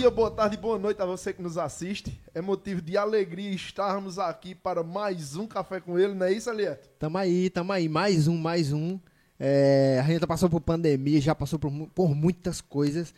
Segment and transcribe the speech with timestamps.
[0.00, 2.18] dia, boa tarde, boa noite a você que nos assiste.
[2.32, 6.48] É motivo de alegria estarmos aqui para mais um café com ele, não é isso,
[6.48, 6.88] Alieto?
[6.98, 7.86] Tamo aí, tamo aí.
[7.86, 8.98] Mais um, mais um.
[9.38, 13.12] É, a gente já passou por pandemia, já passou por, por muitas coisas.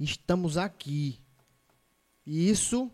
[0.00, 1.20] Estamos aqui.
[2.26, 2.90] E isso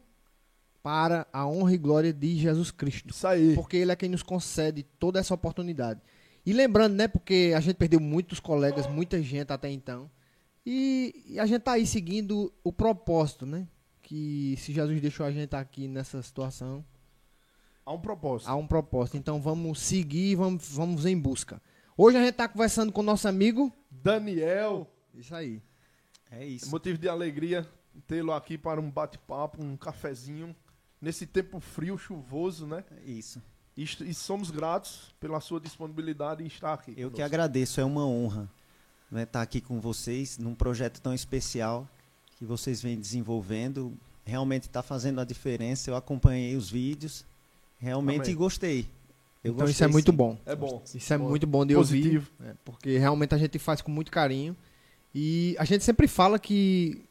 [0.82, 3.08] para a honra e glória de Jesus Cristo.
[3.08, 3.54] Isso aí.
[3.54, 5.98] Porque Ele é quem nos concede toda essa oportunidade.
[6.44, 10.10] E lembrando, né, porque a gente perdeu muitos colegas, muita gente até então.
[10.64, 13.66] E, e a gente tá aí seguindo o propósito, né?
[14.02, 16.84] Que se Jesus deixou a gente aqui nessa situação,
[17.84, 18.48] Há um propósito.
[18.48, 19.16] há um propósito.
[19.16, 21.60] Então vamos seguir, vamos, vamos em busca.
[21.96, 23.72] Hoje a gente tá conversando com o nosso amigo.
[23.90, 25.62] Daniel, Isso aí.
[26.30, 26.70] É isso.
[26.70, 27.66] motivo de alegria
[28.06, 30.54] tê-lo aqui para um bate-papo, um cafezinho,
[31.00, 32.84] nesse tempo frio, chuvoso, né?
[33.04, 33.42] É isso.
[33.76, 36.90] E, e somos gratos pela sua disponibilidade em estar aqui.
[36.92, 37.22] Eu que conosco.
[37.22, 38.48] agradeço, é uma honra
[39.10, 41.88] né, estar aqui com vocês num projeto tão especial
[42.38, 43.92] que vocês vêm desenvolvendo.
[44.24, 45.90] Realmente está fazendo a diferença.
[45.90, 47.24] Eu acompanhei os vídeos,
[47.78, 48.36] realmente Amém.
[48.36, 48.86] gostei.
[49.42, 50.16] Eu então isso gostei, é muito sim.
[50.16, 50.38] bom.
[50.44, 50.82] É bom.
[50.94, 51.28] Isso é Bom.
[51.28, 52.28] muito bom de Positivo.
[52.38, 52.50] ouvir.
[52.50, 54.54] é, porque realmente a gente faz com muito carinho.
[55.14, 57.02] E a gente sempre fala que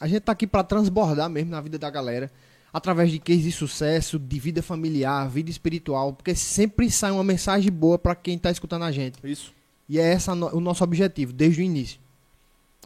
[0.00, 2.30] a gente tá aqui para transbordar mesmo na vida da galera.
[2.72, 6.12] Através de case de sucesso, de vida familiar, vida espiritual.
[6.12, 9.18] Porque sempre sai uma mensagem boa para quem tá escutando a gente.
[9.24, 9.52] Isso.
[9.88, 12.00] E é esse o nosso objetivo, desde o início.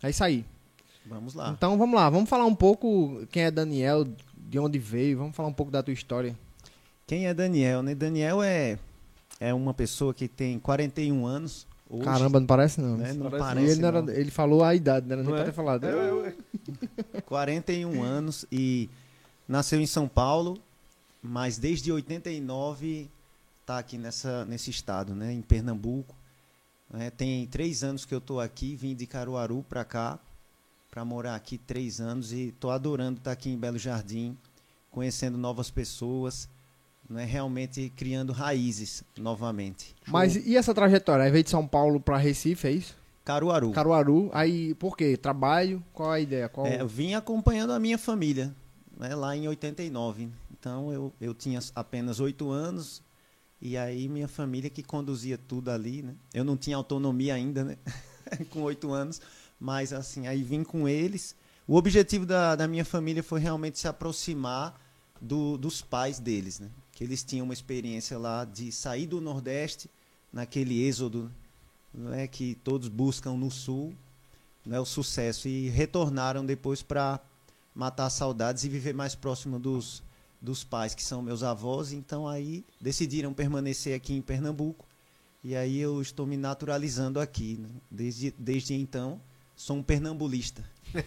[0.03, 0.45] É isso aí.
[1.07, 1.51] Vamos lá.
[1.57, 4.07] Então vamos lá, vamos falar um pouco quem é Daniel,
[4.37, 6.37] de onde veio, vamos falar um pouco da tua história.
[7.07, 7.83] Quem é Daniel?
[7.83, 7.95] Né?
[7.95, 8.79] Daniel é,
[9.41, 11.67] é uma pessoa que tem 41 anos.
[11.89, 12.97] Hoje, Caramba, não parece não.
[12.97, 13.13] né?
[13.15, 13.73] Não Parece parece.
[13.73, 15.17] ele, não era- ele falou a idade, né?
[15.17, 15.45] não nem é?
[15.45, 15.85] ter falado.
[15.85, 16.35] É, eu- eu-
[17.27, 18.89] 41 anos e
[19.49, 20.57] nasceu em São Paulo,
[21.21, 23.09] mas desde 89
[23.63, 26.15] está aqui nessa, nesse estado, né, em Pernambuco.
[26.93, 27.11] Né.
[27.11, 30.19] tem três anos que eu estou aqui, vim de Caruaru para cá,
[30.91, 34.37] para morar aqui três anos e estou adorando estar aqui em Belo Jardim,
[34.91, 36.49] conhecendo novas pessoas,
[37.09, 39.95] né, realmente criando raízes novamente.
[40.07, 41.25] Mas e essa trajetória?
[41.25, 42.97] Aí veio de São Paulo pra Recife, é isso?
[43.25, 43.71] Caruaru.
[43.71, 45.17] Caruaru, aí por quê?
[45.17, 45.83] Trabalho?
[45.93, 46.49] Qual a ideia?
[46.49, 46.67] Qual...
[46.67, 48.55] É, eu vim acompanhando a minha família,
[48.97, 50.29] né, lá em 89.
[50.53, 53.03] Então eu, eu tinha apenas oito anos
[53.61, 56.15] e aí minha família que conduzia tudo ali, né?
[56.33, 57.79] Eu não tinha autonomia ainda, né?
[58.51, 59.21] com oito anos,
[59.59, 61.37] mas assim, aí vim com eles.
[61.67, 64.81] O objetivo da, da minha família foi realmente se aproximar
[65.21, 66.71] do, dos pais deles, né?
[66.93, 69.91] Que eles tinham uma experiência lá de sair do Nordeste,
[70.33, 71.31] naquele êxodo
[71.93, 73.95] né, que todos buscam no Sul,
[74.65, 77.21] né, o sucesso e retornaram depois para
[77.75, 80.03] matar saudades e viver mais próximo dos,
[80.41, 81.93] dos pais, que são meus avós.
[81.93, 84.87] Então aí decidiram permanecer aqui em Pernambuco
[85.43, 87.59] e aí eu estou me naturalizando aqui.
[87.61, 87.69] né.
[87.91, 89.21] Desde, desde então,
[89.57, 90.63] sou um pernambulista.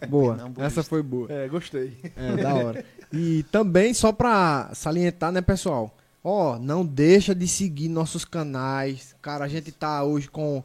[0.00, 0.62] É, Boa, Pernambuco.
[0.62, 1.30] essa foi boa.
[1.30, 1.98] é, gostei.
[2.16, 2.84] É, da hora.
[3.12, 5.94] E também, só pra salientar, né, pessoal?
[6.24, 9.14] Ó, não deixa de seguir nossos canais.
[9.20, 10.64] Cara, a gente tá hoje com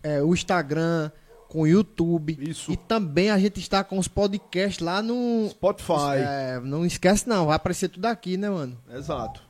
[0.00, 1.10] é, o Instagram,
[1.56, 2.36] com o YouTube.
[2.38, 2.70] Isso.
[2.70, 5.48] E também a gente está com os podcasts lá no.
[5.48, 6.18] Spotify.
[6.18, 8.76] É, não esquece não, vai aparecer tudo aqui, né, mano?
[8.94, 9.40] Exato.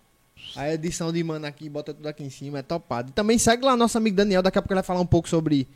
[0.54, 3.08] A edição de mano aqui, bota tudo aqui em cima, é topado.
[3.10, 5.28] E também segue lá nosso amigo Daniel, daqui a pouco ele vai falar um pouco
[5.28, 5.66] sobre,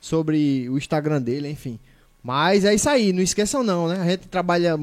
[0.00, 1.76] sobre o Instagram dele, enfim.
[2.22, 3.98] Mas é isso aí, não esqueçam não, né?
[4.00, 4.76] A gente trabalha,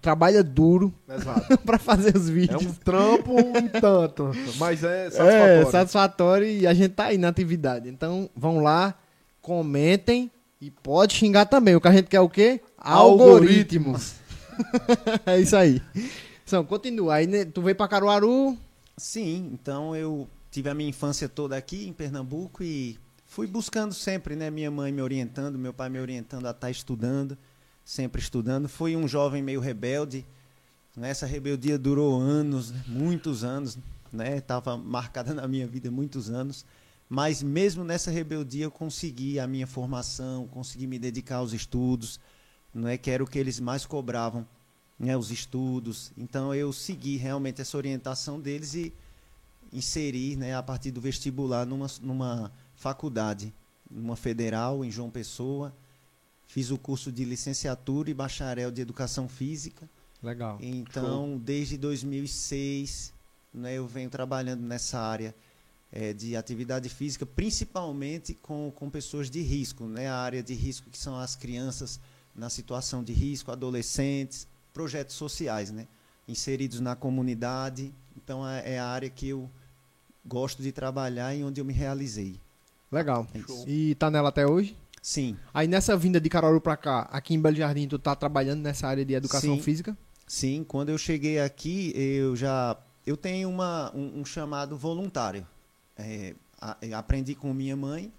[0.00, 0.94] trabalha duro
[1.66, 2.62] pra fazer os É vídeos.
[2.64, 5.70] um trampo um tanto, mas é É, satisfatório.
[5.72, 7.88] satisfatório e a gente tá aí na atividade.
[7.88, 8.94] Então, vão lá,
[9.40, 10.30] comentem
[10.62, 11.74] e pode xingar também.
[11.74, 12.60] O que a gente quer é o quê?
[12.78, 14.14] Algoritmos.
[15.26, 15.82] é isso aí.
[16.44, 17.14] Então, continua.
[17.14, 18.56] Aí, né, tu veio pra Caruaru,
[18.96, 22.96] Sim, então eu tive a minha infância toda aqui em Pernambuco e
[23.26, 24.50] fui buscando sempre, né?
[24.50, 27.36] Minha mãe me orientando, meu pai me orientando a estar estudando,
[27.84, 28.68] sempre estudando.
[28.68, 30.24] Fui um jovem meio rebelde.
[30.96, 33.76] né, Essa rebeldia durou anos, muitos anos,
[34.12, 34.36] né?
[34.36, 36.64] Estava marcada na minha vida muitos anos.
[37.14, 42.18] Mas mesmo nessa rebeldia eu consegui a minha formação, consegui me dedicar aos estudos,
[42.72, 44.48] não é que era o que eles mais cobravam
[44.98, 46.10] né, os estudos.
[46.16, 48.94] Então eu segui realmente essa orientação deles e
[49.70, 53.52] inseri, né, a partir do vestibular numa, numa faculdade,
[53.90, 55.70] numa federal em João Pessoa.
[56.46, 59.86] Fiz o curso de licenciatura e bacharel de educação física.
[60.22, 60.56] Legal.
[60.62, 63.12] Então, desde 2006,
[63.52, 65.34] né, eu venho trabalhando nessa área
[65.92, 70.88] eh, de atividade física, principalmente com, com pessoas de risco, né, a área de risco
[70.90, 72.00] que são as crianças
[72.34, 75.86] na situação de risco, adolescentes, projetos sociais, né,
[76.26, 77.92] inseridos na comunidade.
[78.16, 79.50] Então, é, é a área que eu
[80.24, 82.40] gosto de trabalhar e onde eu me realizei.
[82.90, 83.26] Legal.
[83.34, 83.40] É.
[83.66, 84.76] E tá nela até hoje?
[85.02, 88.62] Sim, Aí nessa vinda de Caruaru pra cá, aqui em Belo Jardim, tu tá trabalhando
[88.62, 89.62] nessa área de educação Sim.
[89.62, 89.98] física?
[90.28, 90.64] sim.
[90.64, 95.44] Quando eu cheguei aqui, eu já eu tenho uma, um, um chamado voluntário.
[95.96, 96.34] É,
[96.96, 98.12] aprendi com minha mãe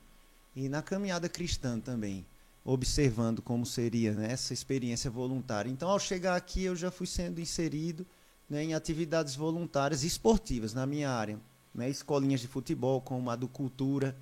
[0.56, 2.26] e na caminhada cristã também,
[2.64, 5.70] observando como seria né, essa experiência voluntária.
[5.70, 8.06] Então, ao chegar aqui, eu já fui sendo inserido
[8.50, 11.40] né, em atividades voluntárias esportivas na minha área,
[11.74, 14.16] né, escolinhas de futebol, como a do Cultura,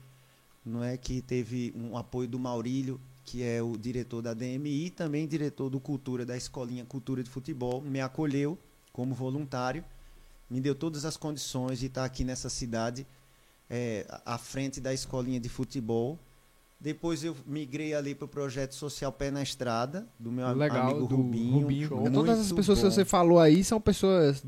[0.65, 4.89] não é que teve um apoio do Maurílio, que é o diretor da DMI, e
[4.89, 8.57] também diretor do Cultura da escolinha Cultura de Futebol, me acolheu
[8.93, 9.83] como voluntário,
[10.49, 13.07] me deu todas as condições de estar aqui nessa cidade,
[13.71, 16.19] é, à frente da escolinha de futebol.
[16.77, 21.07] Depois eu migrei ali para o projeto social Pé na Estrada, do meu Legal, amigo
[21.07, 21.59] do Rubinho.
[21.59, 22.11] Rubinho.
[22.11, 22.91] Todas as pessoas que bom.
[22.91, 24.43] você falou aí são pessoas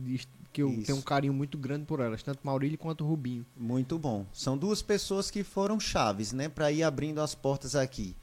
[0.51, 0.87] que eu Isso.
[0.87, 3.45] tenho um carinho muito grande por elas, tanto Maurílio quanto Rubinho.
[3.55, 4.25] Muito bom.
[4.33, 8.15] São duas pessoas que foram chaves, né, para ir abrindo as portas aqui.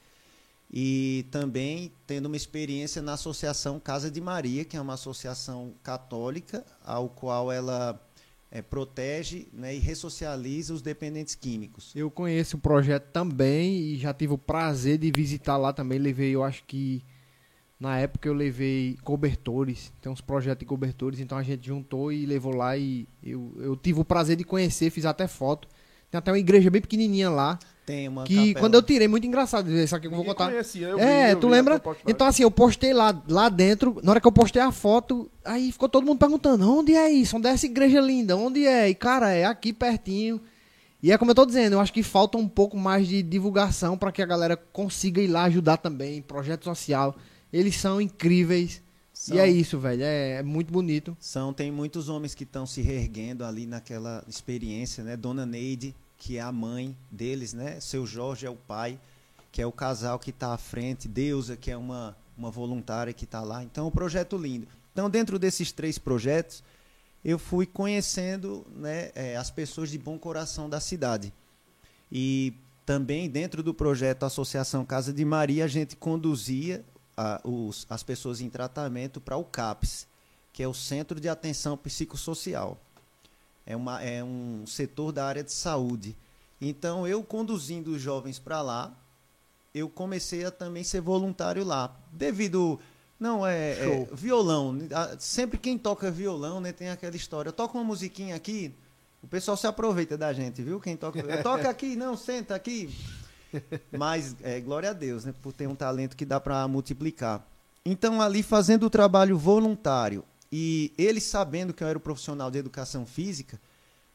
[0.73, 6.65] E também tendo uma experiência na Associação Casa de Maria, que é uma associação católica,
[6.85, 7.99] ao qual ela
[8.51, 11.93] eh, protege né, e ressocializa os dependentes químicos.
[11.95, 15.97] Eu conheço o projeto também e já tive o prazer de visitar lá também.
[15.97, 17.01] Levei, eu acho que
[17.79, 22.25] na época eu levei cobertores, tem uns projetos de cobertores, então a gente juntou e
[22.27, 25.67] levou lá e eu, eu tive o prazer de conhecer, fiz até foto.
[26.11, 29.25] Tem até uma igreja bem pequenininha lá, Tem uma que capela- quando eu tirei, muito
[29.25, 30.49] engraçado, isso aqui eu vou contar.
[30.49, 31.81] conhecia, eu é, vi, eu tu vi lembra?
[32.05, 35.71] Então assim, eu postei lá, lá dentro, na hora que eu postei a foto, aí
[35.71, 37.37] ficou todo mundo perguntando, onde é isso?
[37.37, 38.35] Onde é essa igreja linda?
[38.35, 38.89] Onde é?
[38.89, 40.41] E cara, é aqui pertinho.
[41.01, 43.97] E é como eu tô dizendo, eu acho que falta um pouco mais de divulgação
[43.97, 47.15] para que a galera consiga ir lá ajudar também, projeto social.
[47.51, 48.81] Eles são incríveis.
[49.13, 49.35] São.
[49.35, 51.15] E é isso, velho, é, é muito bonito.
[51.19, 55.17] São, tem muitos homens que estão se reerguendo ali naquela experiência, né?
[55.17, 57.79] Dona Neide, que é a mãe deles, né?
[57.79, 58.99] Seu Jorge é o pai,
[59.51, 63.25] que é o casal que está à frente, Deusa, que é uma, uma voluntária que
[63.25, 63.63] está lá.
[63.63, 64.67] Então, um projeto lindo.
[64.93, 66.63] Então, dentro desses três projetos,
[67.23, 71.31] eu fui conhecendo né, eh, as pessoas de bom coração da cidade.
[72.11, 72.53] E
[72.85, 76.83] também dentro do projeto Associação Casa de Maria, a gente conduzia
[77.15, 80.07] a- os- as pessoas em tratamento para o CAPS,
[80.53, 82.77] que é o Centro de Atenção Psicossocial.
[83.65, 86.15] É, uma, é um setor da área de saúde.
[86.59, 88.91] Então, eu conduzindo os jovens para lá,
[89.73, 91.95] eu comecei a também ser voluntário lá.
[92.11, 92.79] Devido.
[93.19, 94.77] Não, é, é violão.
[95.19, 97.49] Sempre quem toca violão, né, tem aquela história.
[97.49, 98.73] Eu toco uma musiquinha aqui,
[99.21, 100.79] o pessoal se aproveita da gente, viu?
[100.79, 101.21] Quem toca.
[101.43, 102.89] Toca aqui, não, senta aqui.
[103.97, 105.33] Mas, é, glória a Deus, né?
[105.41, 107.45] Por ter um talento que dá para multiplicar.
[107.85, 113.05] Então, ali fazendo o trabalho voluntário e ele sabendo que eu era profissional de educação
[113.05, 113.59] física,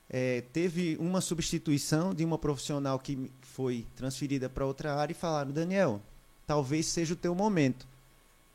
[0.08, 5.50] é, teve uma substituição de uma profissional que foi transferida para outra área e falaram:
[5.50, 6.00] Daniel,
[6.46, 7.86] talvez seja o teu momento,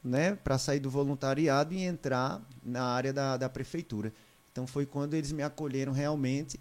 [0.04, 0.36] né?
[0.36, 4.14] Para sair do voluntariado e entrar na área da, da prefeitura.
[4.52, 6.60] Então, foi quando eles me acolheram realmente.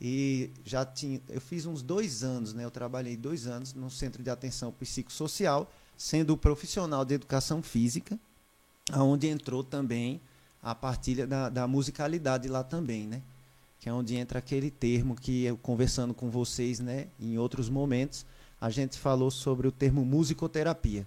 [0.00, 2.64] E já tinha, eu fiz uns dois anos, né?
[2.64, 8.18] Eu trabalhei dois anos no Centro de Atenção Psicossocial, sendo profissional de educação física,
[8.90, 10.18] aonde entrou também
[10.62, 13.20] a partilha da, da musicalidade lá também, né?
[13.78, 17.08] Que é onde entra aquele termo que eu conversando com vocês, né?
[17.20, 18.24] Em outros momentos,
[18.58, 21.06] a gente falou sobre o termo musicoterapia.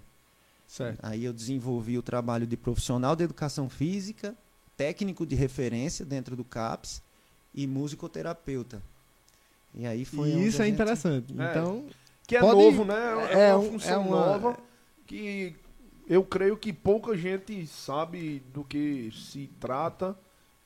[0.68, 1.00] Certo.
[1.02, 4.36] Aí eu desenvolvi o trabalho de profissional de educação física,
[4.76, 7.02] técnico de referência dentro do CAPS
[7.54, 8.82] e musicoterapeuta.
[9.74, 11.34] E aí foi E isso é gente- interessante.
[11.38, 11.50] É.
[11.50, 11.84] Então,
[12.26, 12.94] Que é Pode- novo, né?
[13.32, 14.56] É, é uma um- função é uma- nova
[15.06, 15.54] que
[16.08, 20.16] eu creio que pouca gente sabe do que se trata.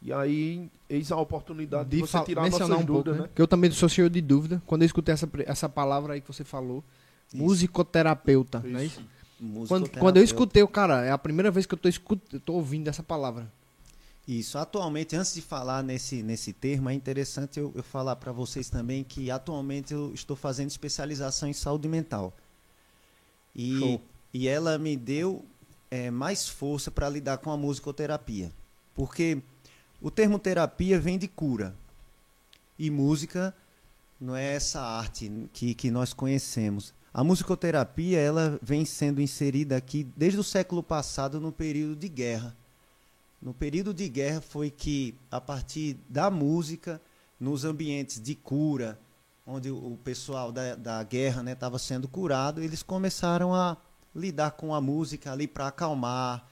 [0.01, 3.23] E aí, eis a oportunidade de, de você tirar nossas um dúvidas, né?
[3.23, 3.29] né?
[3.35, 4.63] Que eu também sou cheio de dúvida.
[4.67, 6.85] Quando eu escutei essa, essa palavra aí que você falou,
[7.27, 7.37] Isso.
[7.37, 9.01] musicoterapeuta, não é Isso.
[9.41, 9.67] isso?
[9.67, 12.39] Quando, quando eu escutei, o cara, é a primeira vez que eu tô, escut, eu
[12.41, 13.51] tô ouvindo essa palavra.
[14.29, 14.59] Isso.
[14.59, 19.03] Atualmente, antes de falar nesse, nesse termo, é interessante eu, eu falar para vocês também
[19.03, 22.37] que atualmente eu estou fazendo especialização em saúde mental.
[23.57, 24.03] E, Show.
[24.35, 25.47] e ela me deu
[25.91, 28.53] é, mais força para lidar com a musicoterapia.
[28.95, 29.41] Porque
[29.99, 31.75] o termo terapia vem de cura.
[32.79, 33.55] E música
[34.21, 36.93] não é essa arte que, que nós conhecemos.
[37.15, 42.55] A musicoterapia ela vem sendo inserida aqui desde o século passado no período de guerra.
[43.41, 47.01] No período de guerra foi que, a partir da música,
[47.39, 48.99] nos ambientes de cura,
[49.47, 53.77] onde o pessoal da, da guerra estava sendo curado, eles começaram a
[54.15, 56.45] lidar com a música ali para acalmar,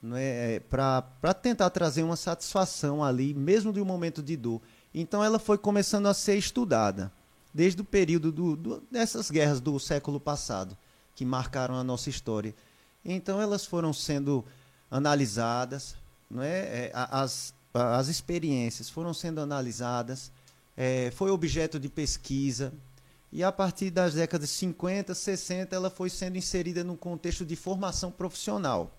[0.00, 4.60] né, para tentar trazer uma satisfação ali, mesmo de um momento de dor.
[4.94, 7.10] Então ela foi começando a ser estudada,
[7.52, 10.76] desde o período do, do- dessas guerras do século passado,
[11.16, 12.54] que marcaram a nossa história.
[13.04, 14.44] Então elas foram sendo
[14.90, 15.96] analisadas,
[16.30, 16.86] não é?
[16.86, 20.30] é as, as experiências foram sendo analisadas,
[20.76, 22.72] é, foi objeto de pesquisa,
[23.30, 28.10] e a partir das décadas 50, 60, ela foi sendo inserida num contexto de formação
[28.10, 28.90] profissional.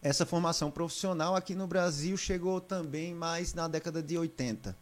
[0.00, 4.76] Essa formação profissional aqui no Brasil chegou também mais na década de 80,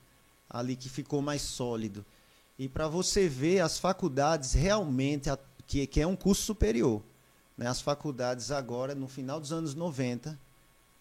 [0.50, 2.04] ali que ficou mais sólido.
[2.58, 5.30] E para você ver as faculdades realmente,
[5.66, 7.02] que, que é um curso superior,
[7.56, 7.66] né?
[7.66, 10.38] as faculdades agora, no final dos anos 90,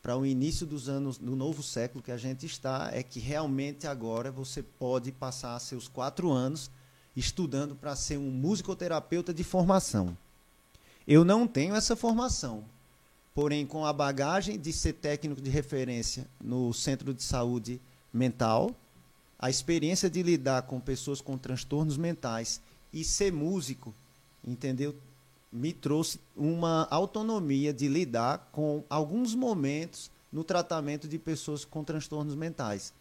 [0.06, 3.88] para o início dos anos do novo século que a gente está, é que realmente
[3.88, 6.70] agora você pode passar seus quatro anos
[7.18, 10.16] estudando para ser um musicoterapeuta de formação.
[11.08, 12.64] Eu não tenho essa formação,
[13.34, 17.82] porém, com a bagagem de ser técnico de referência no centro de saúde
[18.14, 18.76] mental,
[19.40, 22.62] a experiência de lidar com pessoas com transtornos mentais
[22.94, 23.92] e ser músico,
[24.46, 24.96] entendeu?
[25.56, 32.36] Me trouxe uma autonomia de lidar com alguns momentos no tratamento de pessoas com transtornos
[32.36, 32.94] mentais,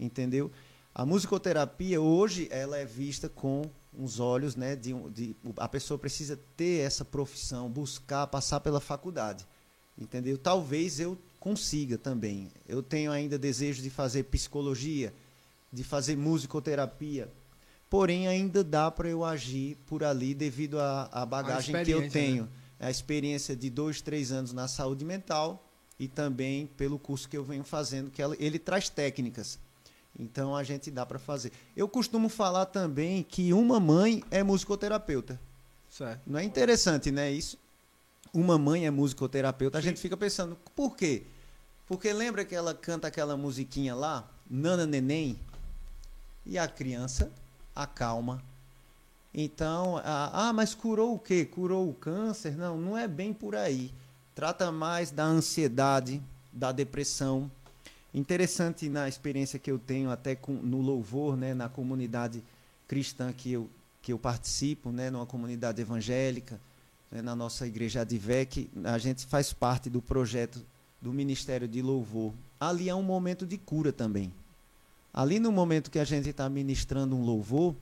[0.00, 0.50] entendeu?
[0.92, 3.62] A musicoterapia hoje ela é vista com
[3.96, 9.46] uns olhos, né, de, de, a pessoa precisa ter essa profissão, buscar, passar pela faculdade,
[9.96, 10.36] entendeu?
[10.36, 12.50] Talvez eu consiga também.
[12.66, 15.14] Eu tenho ainda desejo de fazer psicologia,
[15.72, 17.30] de fazer musicoterapia,
[17.92, 22.48] porém ainda dá para eu agir por ali devido à bagagem que eu tenho, né?
[22.80, 25.62] a experiência de dois, três anos na saúde mental
[26.00, 29.58] e também pelo curso que eu venho fazendo, que ele traz técnicas
[30.18, 31.52] então a gente dá para fazer.
[31.76, 35.38] Eu costumo falar também que uma mãe é musicoterapeuta.
[35.90, 36.22] Certo.
[36.26, 37.30] Não é interessante, né?
[37.30, 37.58] Isso.
[38.32, 39.78] Uma mãe é musicoterapeuta.
[39.78, 39.88] A Sim.
[39.88, 41.24] gente fica pensando, por quê?
[41.86, 45.38] Porque lembra que ela canta aquela musiquinha lá, Nana Neném?
[46.46, 47.30] E a criança
[47.74, 48.42] acalma.
[49.34, 51.44] Então, ah, ah, mas curou o quê?
[51.44, 52.56] Curou o câncer?
[52.56, 53.92] Não, não é bem por aí.
[54.34, 57.50] Trata mais da ansiedade, da depressão,
[58.14, 62.42] Interessante na experiência que eu tenho até com, no louvor, né, na comunidade
[62.86, 63.70] cristã que eu,
[64.02, 66.60] que eu participo, né, numa comunidade evangélica,
[67.10, 70.62] né, na nossa igreja Advec, a gente faz parte do projeto
[71.00, 72.34] do Ministério de Louvor.
[72.60, 74.30] Ali é um momento de cura também.
[75.12, 77.74] Ali no momento que a gente está ministrando um louvor,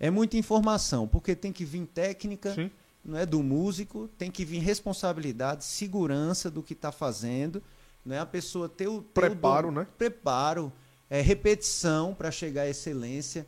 [0.00, 2.70] é muita informação, porque tem que vir técnica, Sim.
[3.04, 7.62] não é do músico, tem que vir responsabilidade, segurança do que está fazendo
[8.08, 8.18] né?
[8.18, 9.86] A pessoa ter o ter preparo, o né?
[9.98, 10.72] Preparo,
[11.10, 13.46] é, repetição para chegar à excelência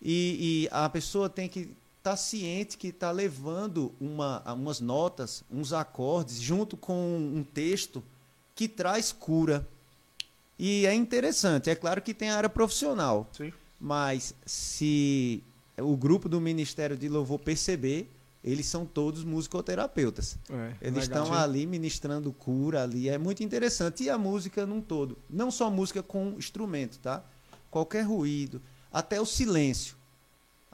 [0.00, 5.42] e, e, a pessoa tem que estar tá ciente que está levando uma, umas notas,
[5.50, 8.04] uns acordes junto com um texto
[8.54, 9.66] que traz cura.
[10.58, 13.28] E é interessante, é claro que tem a área profissional.
[13.32, 13.52] Sim.
[13.80, 15.42] Mas se
[15.78, 18.10] o grupo do Ministério de Louvor perceber,
[18.42, 20.38] eles são todos musicoterapeutas.
[20.50, 21.32] É, eles legal, estão sim.
[21.32, 24.04] ali ministrando cura ali, é muito interessante.
[24.04, 27.24] E a música num todo, não só música com instrumento, tá?
[27.70, 29.96] Qualquer ruído, até o silêncio.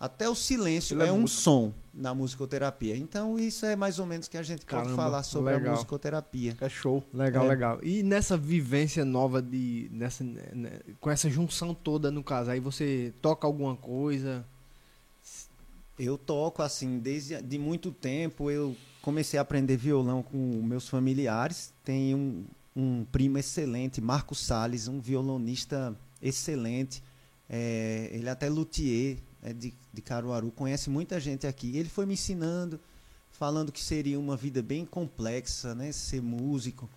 [0.00, 2.96] Até o silêncio Ele é, é um som na musicoterapia.
[2.96, 5.68] Então, isso é mais ou menos que a gente Caramba, pode falar sobre legal.
[5.68, 6.56] a musicoterapia.
[6.58, 7.04] É show.
[7.12, 7.48] Legal, é.
[7.48, 7.78] legal.
[7.82, 9.90] E nessa vivência nova de.
[9.92, 14.42] Nessa, né, com essa junção toda, no caso, aí você toca alguma coisa?
[15.98, 18.50] Eu toco assim desde de muito tempo.
[18.50, 21.74] Eu comecei a aprender violão com meus familiares.
[21.84, 27.02] Tem um, um primo excelente, Marco Sales, um violonista excelente.
[27.46, 31.76] É, ele é até luthier é de, de Caruaru, conhece muita gente aqui.
[31.76, 32.78] Ele foi me ensinando,
[33.30, 35.92] falando que seria uma vida bem complexa, né?
[35.92, 36.88] Ser músico.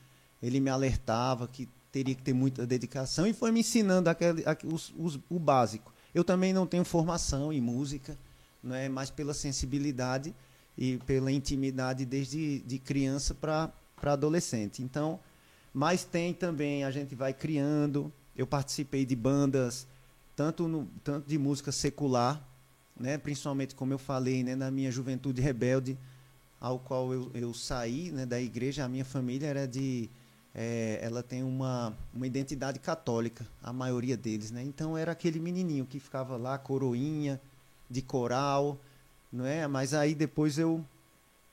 [0.42, 4.74] Ele me alertava que teria que ter muita dedicação e foi me ensinando aquele, aquele
[4.74, 5.94] os, os, o básico.
[6.14, 8.18] Eu também não tenho formação em música
[8.64, 10.34] não é mais pela sensibilidade
[10.78, 13.72] e pela intimidade desde de criança para
[14.02, 14.82] adolescente.
[14.82, 15.20] Então,
[15.74, 18.12] mas tem também, a gente vai criando.
[18.36, 19.86] Eu participei de bandas,
[20.36, 22.42] tanto, no, tanto de música secular,
[23.00, 25.98] né, principalmente, como eu falei, né, na minha juventude rebelde,
[26.60, 28.86] ao qual eu, eu saí né, da igreja.
[28.86, 30.10] A minha família era de.
[30.56, 34.52] É, ela tem uma, uma identidade católica, a maioria deles.
[34.52, 34.64] Né?
[34.64, 37.42] Então, era aquele menininho que ficava lá, coroinha
[37.90, 38.80] de coral,
[39.32, 39.68] não é?
[39.68, 40.84] Mas aí depois eu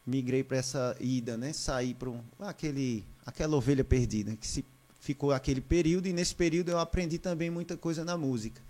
[0.07, 1.53] migrei para essa ida, né?
[1.53, 4.65] Saí para um, aquele aquela ovelha perdida que se
[5.01, 8.61] ficou aquele período e nesse período eu aprendi também muita coisa na música,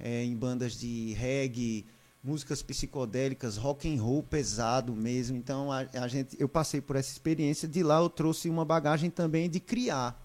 [0.00, 1.86] é, em bandas de reggae,
[2.22, 5.36] músicas psicodélicas, rock and roll pesado mesmo.
[5.36, 7.68] Então a, a gente, eu passei por essa experiência.
[7.68, 10.20] De lá eu trouxe uma bagagem também de criar.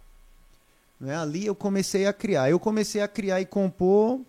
[0.99, 1.15] Não é?
[1.15, 2.49] Ali eu comecei a criar.
[2.49, 4.21] Eu comecei a criar e compor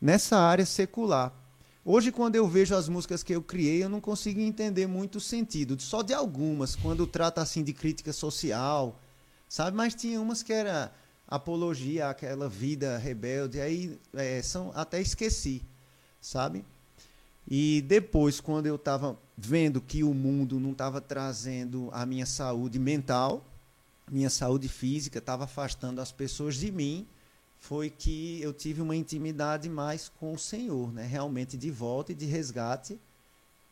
[0.00, 1.44] nessa área secular
[1.86, 5.20] Hoje, quando eu vejo as músicas que eu criei, eu não consigo entender muito o
[5.20, 8.98] sentido, só de algumas, quando trata assim de crítica social,
[9.46, 9.76] sabe?
[9.76, 10.90] Mas tinha umas que era
[11.26, 15.62] apologia àquela vida rebelde, aí é, são até esqueci,
[16.20, 16.64] sabe?
[17.48, 22.78] E depois, quando eu estava vendo que o mundo não estava trazendo a minha saúde
[22.78, 23.44] mental,
[24.10, 27.06] minha saúde física, estava afastando as pessoas de mim,
[27.58, 31.06] foi que eu tive uma intimidade mais com o Senhor, né?
[31.06, 32.98] realmente de volta e de resgate.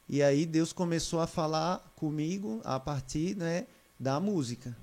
[0.09, 3.67] E aí Deus começou a falar comigo a partir né,
[3.99, 4.77] da música.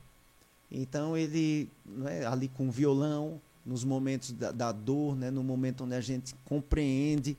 [0.71, 5.83] Então ele, né, ali com o violão, nos momentos da, da dor, né, no momento
[5.83, 7.37] onde a gente compreende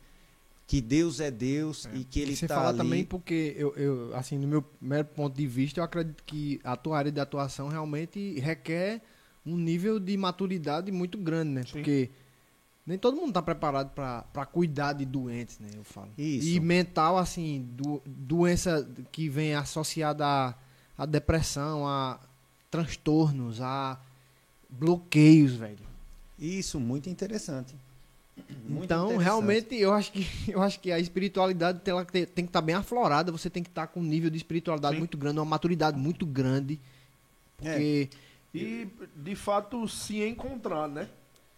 [0.70, 1.96] que Deus é Deus é.
[1.96, 2.54] e que Ele está ali.
[2.54, 6.22] Você fala também porque, eu, eu, assim, no meu primeiro ponto de vista, eu acredito
[6.24, 9.02] que a tua área de atuação realmente requer
[9.44, 11.62] um nível de maturidade muito grande, né?
[11.64, 11.72] Sim.
[11.72, 12.10] Porque
[12.86, 15.70] nem todo mundo está preparado para cuidar de doentes, né?
[15.74, 16.10] Eu falo.
[16.16, 16.46] Isso.
[16.46, 20.54] E mental, assim, do, doença que vem associada à,
[20.96, 22.20] à depressão, a
[22.70, 23.98] transtornos, a
[24.68, 25.90] bloqueios, velho.
[26.38, 27.74] Isso, muito interessante.
[28.66, 32.48] Muito então, realmente, eu acho que eu acho que a espiritualidade tem, tem, tem que
[32.48, 33.30] estar tá bem aflorada.
[33.32, 35.00] Você tem que estar tá com um nível de espiritualidade Sim.
[35.00, 36.80] muito grande, uma maturidade muito grande.
[37.56, 38.08] Porque...
[38.14, 38.30] É.
[38.52, 41.08] E, de fato, se encontrar, né?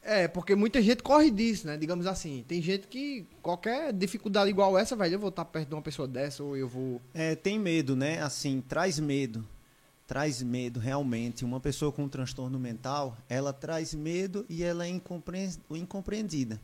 [0.02, 1.76] É, porque muita gente corre disso, né?
[1.76, 2.44] Digamos assim.
[2.46, 5.80] Tem gente que qualquer dificuldade igual essa, velho, eu vou estar tá perto de uma
[5.80, 7.00] pessoa dessa ou eu vou.
[7.14, 8.20] É, tem medo, né?
[8.20, 9.46] Assim, traz medo.
[10.06, 11.44] Traz medo, realmente.
[11.44, 15.00] Uma pessoa com um transtorno mental, ela traz medo e ela é
[15.70, 16.60] incompreendida.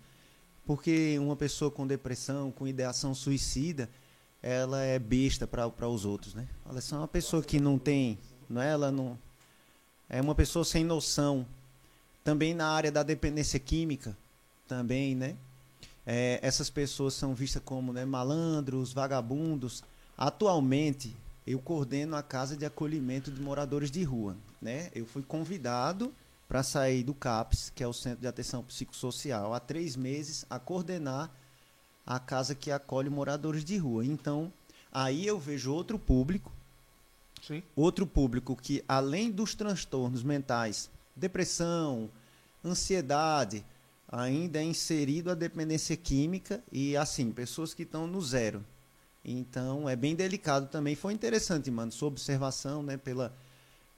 [0.67, 3.89] Porque uma pessoa com depressão, com ideação suicida,
[4.43, 6.47] ela é besta para os outros, né?
[6.69, 8.19] Ela é uma pessoa que não tem,
[8.49, 8.71] não é?
[8.71, 9.19] Ela não
[10.09, 11.47] é uma pessoa sem noção.
[12.23, 14.17] Também na área da dependência química,
[14.67, 15.37] também, né?
[16.07, 19.83] É, essas pessoas são vistas como né, malandros, vagabundos.
[20.17, 21.15] Atualmente,
[21.49, 24.91] eu coordeno a casa de acolhimento de moradores de rua, né?
[24.95, 26.13] Eu fui convidado
[26.47, 30.59] para sair do CAPS, que é o Centro de Atenção Psicossocial, há três meses a
[30.59, 31.31] coordenar
[32.07, 34.05] a casa que acolhe moradores de rua.
[34.05, 34.53] Então,
[34.93, 36.53] aí eu vejo outro público,
[37.43, 37.63] Sim.
[37.75, 42.11] outro público que, além dos transtornos mentais, depressão,
[42.63, 43.65] ansiedade,
[44.07, 48.63] ainda é inserido a dependência química e, assim, pessoas que estão no zero.
[49.31, 50.95] Então, é bem delicado também.
[50.95, 53.35] Foi interessante, mano, sua observação, né, pela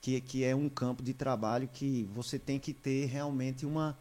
[0.01, 3.97] que, que é um campo de trabalho que você tem que ter realmente uma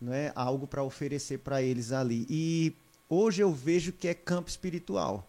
[0.00, 2.26] não é algo para oferecer para eles ali.
[2.28, 2.74] E
[3.08, 5.26] hoje eu vejo que é campo espiritual,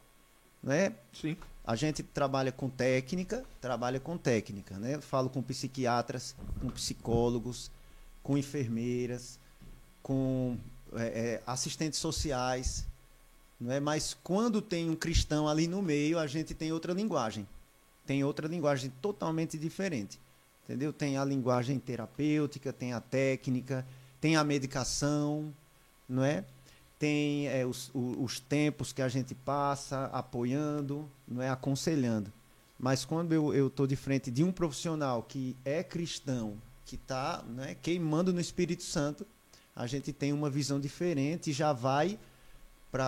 [0.61, 0.93] né?
[1.13, 1.37] Sim.
[1.63, 4.95] A gente trabalha com técnica, trabalha com técnica, né?
[4.95, 7.71] Eu falo com psiquiatras, com psicólogos,
[8.21, 9.39] com enfermeiras,
[10.03, 10.57] com
[10.93, 12.85] é, é, assistentes sociais,
[13.59, 13.79] não é?
[13.79, 17.47] Mas quando tem um cristão ali no meio, a gente tem outra linguagem
[18.05, 20.19] tem outra linguagem totalmente diferente.
[20.63, 20.91] Entendeu?
[20.91, 23.85] Tem a linguagem terapêutica, tem a técnica,
[24.19, 25.53] tem a medicação,
[26.07, 26.43] não é?
[26.97, 31.49] Tem é, os, os, os tempos que a gente passa apoiando, não é?
[31.49, 32.31] Aconselhando.
[32.79, 37.75] Mas quando eu estou de frente de um profissional que é cristão, que está né,
[37.81, 39.25] queimando no Espírito Santo,
[39.75, 42.17] a gente tem uma visão diferente e já vai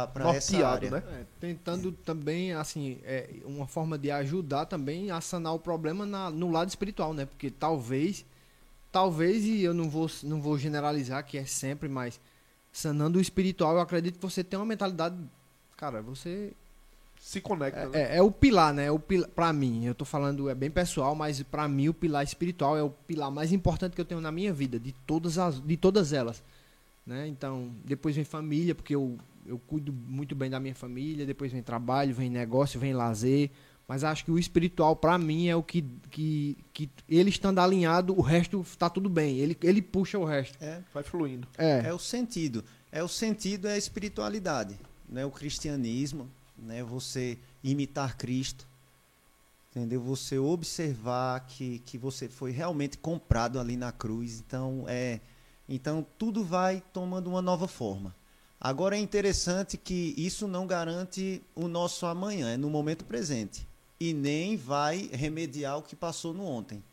[0.07, 0.91] para essa área.
[0.91, 1.03] Né?
[1.11, 6.29] É, tentando também, assim, é, uma forma de ajudar também a sanar o problema na,
[6.29, 7.25] no lado espiritual, né?
[7.25, 8.25] Porque talvez,
[8.91, 12.19] talvez, e eu não vou, não vou generalizar que é sempre, mas
[12.71, 15.15] sanando o espiritual, eu acredito que você tem uma mentalidade,
[15.77, 16.51] cara, você
[17.19, 17.81] se conecta.
[17.81, 18.01] É, né?
[18.01, 18.91] é, é, o pilar, né?
[18.91, 22.23] O pilar, pra mim, eu tô falando, é bem pessoal, mas para mim o pilar
[22.23, 25.59] espiritual é o pilar mais importante que eu tenho na minha vida, de todas as,
[25.59, 26.43] de todas elas,
[27.05, 27.27] né?
[27.27, 29.17] Então, depois vem família, porque eu
[29.47, 33.49] eu cuido muito bem da minha família, depois vem trabalho, vem negócio, vem lazer.
[33.87, 38.13] Mas acho que o espiritual, para mim, é o que, que, que ele estando alinhado,
[38.17, 39.37] o resto está tudo bem.
[39.37, 40.61] Ele, ele puxa o resto.
[40.61, 41.47] É, vai fluindo.
[41.57, 41.87] É.
[41.87, 42.65] é o sentido.
[42.91, 44.77] É o sentido, é a espiritualidade.
[45.07, 45.25] Né?
[45.25, 46.83] O cristianismo, né?
[46.83, 48.67] você imitar Cristo.
[49.71, 50.01] Entendeu?
[50.01, 54.43] Você observar que, que você foi realmente comprado ali na cruz.
[54.45, 55.21] Então, é,
[55.69, 58.13] então tudo vai tomando uma nova forma.
[58.59, 63.67] Agora é interessante que isso não garante o nosso amanhã, é no momento presente.
[63.99, 66.83] E nem vai remediar o que passou no ontem.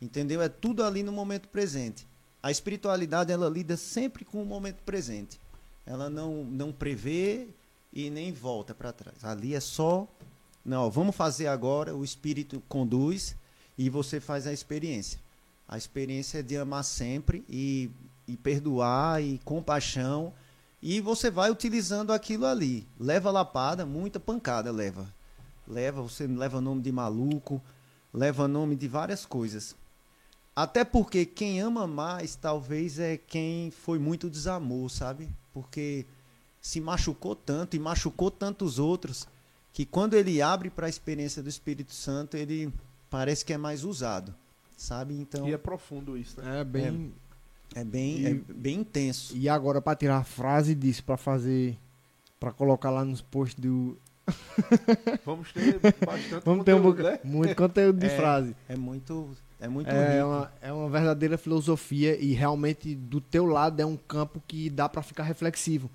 [0.00, 0.40] Entendeu?
[0.40, 2.06] É tudo ali no momento presente.
[2.42, 5.40] A espiritualidade ela lida sempre com o momento presente.
[5.86, 7.48] Ela não, não prevê
[7.92, 9.24] e nem volta para trás.
[9.24, 10.08] Ali é só,
[10.64, 13.36] não, vamos fazer agora, o espírito conduz
[13.76, 15.20] e você faz a experiência.
[15.68, 17.90] A experiência é de amar sempre e,
[18.26, 20.32] e perdoar e compaixão
[20.82, 22.86] E você vai utilizando aquilo ali.
[22.98, 25.06] Leva lapada, muita pancada leva.
[25.66, 27.62] Leva, você leva nome de maluco,
[28.12, 29.76] leva nome de várias coisas.
[30.54, 35.28] Até porque quem ama mais, talvez, é quem foi muito desamor, sabe?
[35.54, 36.04] Porque
[36.60, 39.26] se machucou tanto e machucou tantos outros
[39.72, 42.72] que quando ele abre para a experiência do Espírito Santo, ele
[43.08, 44.34] parece que é mais usado,
[44.76, 45.14] sabe?
[45.14, 46.60] Então E é profundo isso, né?
[46.60, 47.14] É bem.
[47.74, 49.36] É bem, E- é bem intenso.
[49.36, 51.76] E agora pra tirar a frase disso pra fazer
[52.40, 53.96] pra colocar lá nos posts do
[55.24, 57.18] Vamos ter bastante Vamos ter um conteúdo, boca- né?
[57.24, 58.54] muito conteúdo de É, frase.
[58.68, 59.30] É muito,
[59.60, 60.26] é muito É rico.
[60.28, 64.88] uma, é uma verdadeira filosofia e realmente do teu lado é um campo que dá
[64.88, 65.90] pra ficar reflexivo,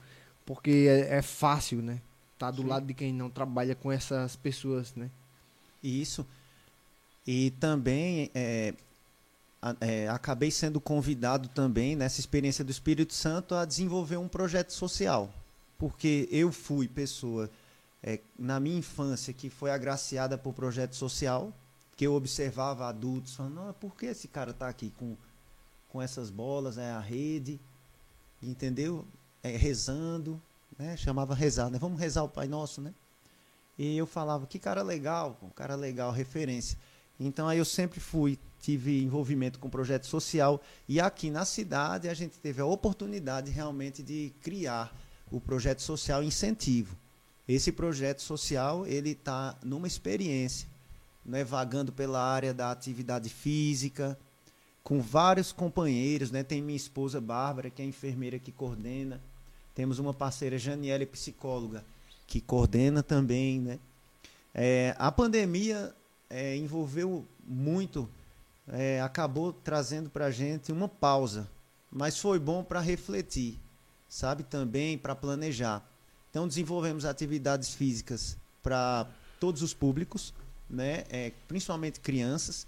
[0.45, 2.01] porque é, é fácil, né?
[2.37, 2.67] Tá do Sim.
[2.67, 5.09] lado de quem não trabalha com essas pessoas, né?
[5.81, 6.25] Isso.
[7.25, 8.73] E também é,
[9.81, 15.33] é, acabei sendo convidado também nessa experiência do Espírito Santo a desenvolver um projeto social.
[15.77, 17.49] Porque eu fui pessoa
[18.01, 21.53] é, na minha infância que foi agraciada por projeto social,
[21.95, 25.15] que eu observava adultos falando, não, por que esse cara está aqui com,
[25.89, 27.59] com essas bolas, é a rede,
[28.41, 29.05] entendeu?
[29.41, 30.41] É, rezando,
[30.77, 30.95] né?
[30.95, 31.79] Chamava rezar, né?
[31.79, 32.93] Vamos rezar o Pai Nosso, né?
[33.77, 36.77] E eu falava, que cara legal, cara legal, referência.
[37.19, 42.13] Então aí eu sempre fui, tive envolvimento com projeto social e aqui na cidade a
[42.13, 44.95] gente teve a oportunidade realmente de criar
[45.31, 46.95] o projeto social incentivo.
[47.47, 50.67] Esse projeto social ele está numa experiência,
[51.25, 54.17] né, vagando pela área da atividade física,
[54.87, 56.43] com vários companheiros, né?
[56.43, 59.21] Tem minha esposa Bárbara, que é enfermeira que coordena.
[59.75, 61.83] Temos uma parceira Janiele, psicóloga,
[62.25, 63.79] que coordena também, né?
[64.53, 65.93] É, a pandemia
[66.29, 68.09] é, envolveu muito,
[68.67, 71.49] é, acabou trazendo para a gente uma pausa,
[71.91, 73.59] mas foi bom para refletir,
[74.09, 74.43] sabe?
[74.43, 75.83] Também para planejar.
[76.29, 79.07] Então desenvolvemos atividades físicas para
[79.39, 80.33] todos os públicos,
[80.69, 81.05] né?
[81.09, 82.67] É, principalmente crianças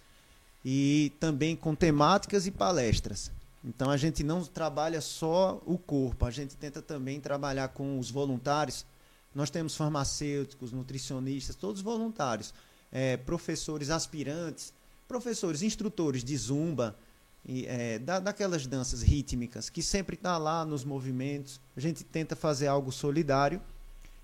[0.63, 3.31] e também com temáticas e palestras.
[3.63, 8.09] Então a gente não trabalha só o corpo, a gente tenta também trabalhar com os
[8.09, 8.85] voluntários.
[9.35, 12.53] Nós temos farmacêuticos, nutricionistas, todos voluntários,
[12.91, 14.73] é, professores aspirantes,
[15.09, 16.95] professores, instrutores de zumba,
[17.43, 21.59] e, é, da, daquelas danças rítmicas que sempre está lá nos movimentos.
[21.75, 23.59] A gente tenta fazer algo solidário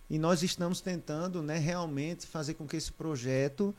[0.07, 3.73] e nós estamos tentando né, realmente fazer com que esse projeto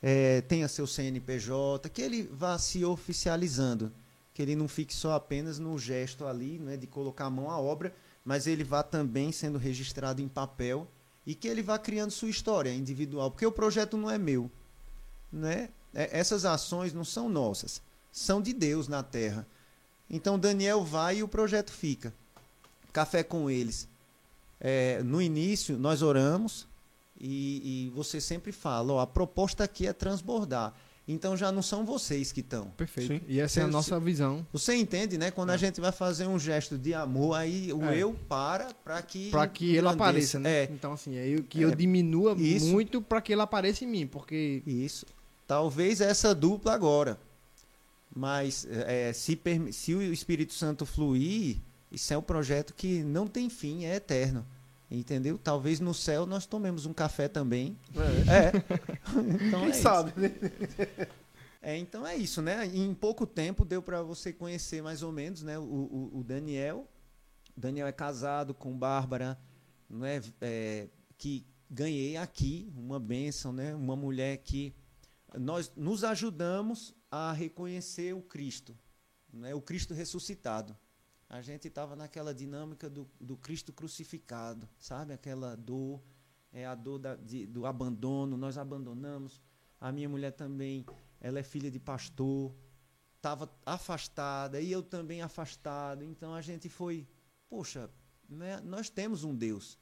[0.00, 3.92] é, tenha seu CNPJ, que ele vá se oficializando,
[4.32, 7.58] que ele não fique só apenas no gesto ali, né, de colocar a mão à
[7.58, 7.92] obra,
[8.24, 10.86] mas ele vá também sendo registrado em papel
[11.26, 14.48] e que ele vá criando sua história individual, porque o projeto não é meu,
[15.32, 15.68] né?
[15.94, 19.46] É, Essas ações não são nossas, são de Deus na Terra.
[20.10, 22.12] Então Daniel vai e o projeto fica.
[22.92, 23.88] Café com eles.
[24.60, 26.66] É, no início nós oramos
[27.20, 30.74] e, e você sempre fala, ó, a proposta aqui é transbordar.
[31.08, 32.66] Então já não são vocês que estão.
[32.76, 33.08] Perfeito.
[33.14, 33.20] Sim.
[33.26, 34.46] E essa é a Você- nossa visão.
[34.52, 35.30] Você entende, né?
[35.32, 37.96] Quando a gente vai fazer um gesto de amor, aí o É.
[37.98, 40.64] eu para para que Pra que ele apareça, né?
[40.64, 41.64] É, Então, assim, é eu, que É.
[41.64, 42.66] eu diminua Isso.
[42.66, 45.04] muito pra que ele apareça em mim, porque isso.
[45.52, 47.18] Talvez essa dupla agora.
[48.16, 49.38] Mas é, se,
[49.70, 51.58] se o Espírito Santo fluir,
[51.90, 54.46] isso é um projeto que não tem fim, é eterno.
[54.90, 55.36] Entendeu?
[55.36, 57.76] Talvez no céu nós tomemos um café também.
[58.26, 58.46] É.
[58.46, 58.52] É.
[59.44, 59.82] então Quem é isso.
[59.82, 60.32] sabe, né?
[61.64, 62.66] É, então é isso, né?
[62.66, 65.58] Em pouco tempo deu para você conhecer mais ou menos, né?
[65.58, 66.88] O, o, o Daniel.
[67.56, 69.38] O Daniel é casado com Bárbara,
[69.88, 70.20] não é?
[70.40, 73.76] É, que ganhei aqui uma bênção, né?
[73.76, 74.74] Uma mulher que
[75.38, 78.76] nós nos ajudamos a reconhecer o Cristo,
[79.32, 79.54] né?
[79.54, 80.76] O Cristo ressuscitado.
[81.28, 85.14] A gente estava naquela dinâmica do, do Cristo crucificado, sabe?
[85.14, 86.02] Aquela dor,
[86.52, 88.36] é a dor da- de- do abandono.
[88.36, 89.40] Nós abandonamos.
[89.80, 90.84] A minha mulher também
[91.20, 92.54] ela é filha de pastor,
[93.16, 96.04] estava afastada, e eu também afastado.
[96.04, 97.08] Então a gente foi,
[97.48, 97.88] poxa,
[98.28, 99.78] né, nós temos um Deus.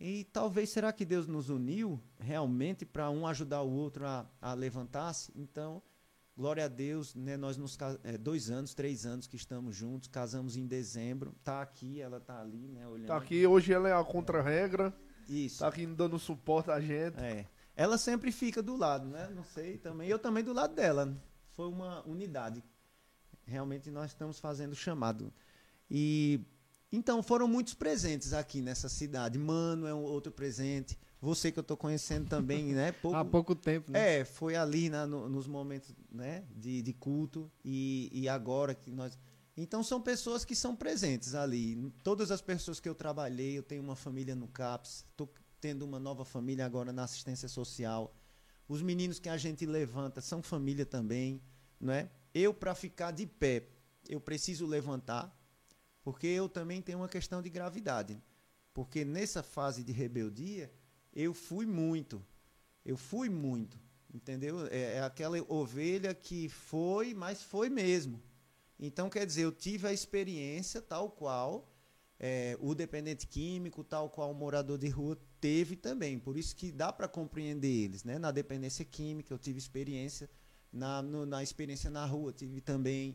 [0.00, 4.54] E talvez será que Deus nos uniu realmente para um ajudar o outro a, a
[4.54, 5.32] levantar-se?
[5.34, 5.82] Então,
[6.36, 10.56] glória a Deus, né, nós nos é, dois anos, três anos que estamos juntos, casamos
[10.56, 11.34] em dezembro.
[11.42, 13.08] Tá aqui, ela tá ali, né, olhando.
[13.08, 14.94] Tá aqui, hoje ela é a contra-regra,
[15.28, 15.58] Isso.
[15.58, 17.18] tá aqui dando suporte a gente.
[17.18, 17.44] É.
[17.74, 19.30] Ela sempre fica do lado, né?
[19.34, 20.08] Não sei também.
[20.08, 21.16] Eu também do lado dela.
[21.52, 22.62] Foi uma unidade.
[23.44, 25.32] Realmente nós estamos fazendo o chamado.
[25.90, 26.40] E
[26.90, 29.38] então foram muitos presentes aqui nessa cidade.
[29.38, 30.98] Mano é um outro presente.
[31.20, 32.92] Você que eu estou conhecendo também, né?
[33.02, 34.20] Pouco, há pouco tempo, né?
[34.20, 38.90] é, foi ali na- no- nos momentos né, de, de culto e, e agora que
[38.90, 39.18] nós.
[39.56, 41.92] Então são pessoas que são presentes ali.
[42.04, 45.28] Todas as pessoas que eu trabalhei, eu tenho uma família no CAPS, estou
[45.60, 48.14] tendo uma nova família agora na assistência social.
[48.68, 51.42] Os meninos que a gente levanta são família também,
[51.80, 52.08] não é?
[52.32, 53.66] Eu para ficar de pé,
[54.08, 55.36] eu preciso levantar,
[56.08, 58.18] porque eu também tenho uma questão de gravidade.
[58.72, 60.72] Porque nessa fase de rebeldia,
[61.14, 62.24] eu fui muito.
[62.82, 63.78] Eu fui muito.
[64.14, 64.66] Entendeu?
[64.68, 68.22] É, é aquela ovelha que foi, mas foi mesmo.
[68.80, 71.70] Então, quer dizer, eu tive a experiência tal qual
[72.18, 76.18] é, o dependente químico, tal qual o morador de rua teve também.
[76.18, 78.02] Por isso que dá para compreender eles.
[78.02, 78.18] Né?
[78.18, 80.30] Na dependência química, eu tive experiência.
[80.72, 83.14] Na, no, na experiência na rua, tive também.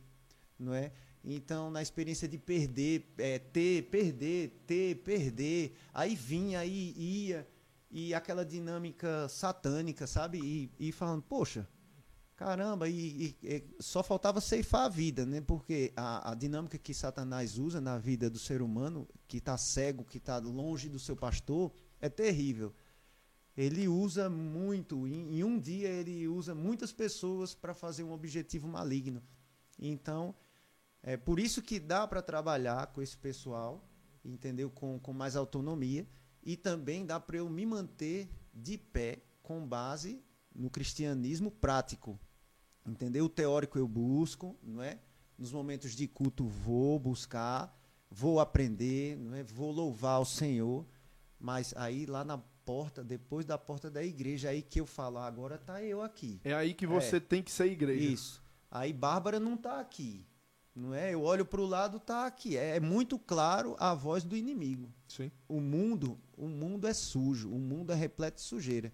[0.60, 0.92] Não é?
[1.24, 7.48] Então, na experiência de perder, é, ter, perder, ter, perder, aí vinha, aí ia
[7.94, 10.40] e aquela dinâmica satânica, sabe?
[10.40, 11.70] E, e falando, poxa,
[12.36, 15.40] caramba, e, e, e, só faltava ceifar a vida, né?
[15.42, 20.04] Porque a, a dinâmica que Satanás usa na vida do ser humano, que está cego,
[20.04, 22.74] que está longe do seu pastor, é terrível.
[23.56, 28.68] Ele usa muito, em, em um dia ele usa muitas pessoas para fazer um objetivo
[28.68, 29.22] maligno.
[29.78, 30.34] Então,
[31.04, 33.86] é por isso que dá para trabalhar com esse pessoal,
[34.24, 34.70] entendeu?
[34.70, 36.08] Com, com mais autonomia
[36.42, 40.24] e também dá para eu me manter de pé com base
[40.56, 42.18] no cristianismo prático.
[42.86, 43.26] Entendeu?
[43.26, 44.98] O teórico eu busco, não é?
[45.38, 47.78] Nos momentos de culto vou buscar,
[48.10, 49.44] vou aprender, não é?
[49.44, 50.86] Vou louvar o Senhor,
[51.38, 55.28] mas aí lá na porta, depois da porta da igreja, aí que eu falo, ah,
[55.28, 56.40] agora tá eu aqui.
[56.46, 57.20] É aí que você é.
[57.20, 58.06] tem que ser igreja.
[58.06, 58.44] Isso.
[58.72, 60.26] Aí Bárbara não tá aqui.
[60.76, 61.14] Não é?
[61.14, 62.58] Eu olho para o lado, tá aqui.
[62.58, 64.92] É, é muito claro a voz do inimigo.
[65.08, 65.32] Sim.
[65.48, 68.92] O mundo, o mundo é sujo, o mundo é repleto de sujeira.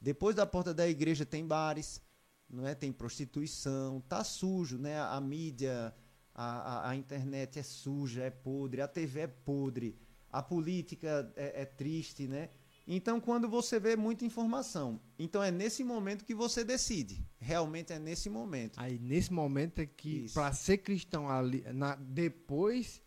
[0.00, 2.02] Depois da porta da igreja tem bares,
[2.50, 2.74] não é?
[2.74, 4.98] Tem prostituição, tá sujo, né?
[4.98, 5.94] A, a mídia,
[6.34, 9.96] a, a, a, internet é suja, é podre, a TV é podre,
[10.30, 12.50] a política é, é triste, né?
[12.86, 17.24] Então, quando você vê muita informação, então é nesse momento que você decide.
[17.38, 18.78] Realmente é nesse momento.
[18.78, 23.00] Aí, nesse momento é que, para ser cristão ali, na, depois,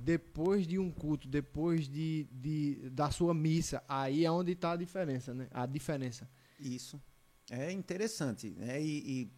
[0.00, 4.76] depois de um culto, depois de, de da sua missa, aí é onde está a
[4.76, 5.48] diferença, né?
[5.50, 6.30] A diferença.
[6.58, 7.00] Isso.
[7.50, 8.50] É interessante.
[8.50, 8.80] Né?
[8.80, 9.32] E, e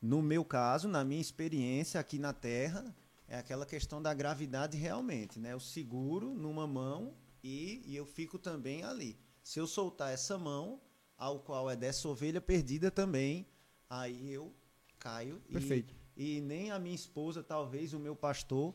[0.00, 2.94] no meu caso, na minha experiência aqui na Terra,
[3.28, 5.52] é aquela questão da gravidade realmente, né?
[5.52, 9.18] Eu seguro numa mão e, e eu fico também ali.
[9.42, 10.80] Se eu soltar essa mão,
[11.16, 13.46] ao qual é dessa ovelha perdida também,
[13.88, 14.54] aí eu
[14.98, 15.40] caio.
[15.52, 15.94] Perfeito.
[16.16, 18.74] E, e nem a minha esposa, talvez o meu pastor,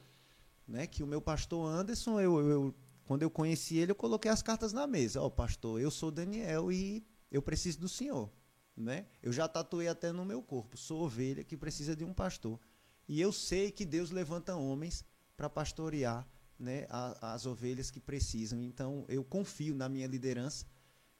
[0.67, 0.85] né?
[0.85, 2.75] Que o meu pastor Anderson, eu, eu
[3.05, 5.21] quando eu conheci ele, eu coloquei as cartas na mesa.
[5.21, 8.29] Ó, oh, pastor, eu sou Daniel e eu preciso do senhor,
[8.75, 9.07] né?
[9.23, 12.59] Eu já tatuei até no meu corpo, sou ovelha que precisa de um pastor.
[13.07, 15.05] E eu sei que Deus levanta homens
[15.37, 16.27] para pastorear
[16.59, 18.61] né, a, as ovelhas que precisam.
[18.61, 20.65] Então, eu confio na minha liderança.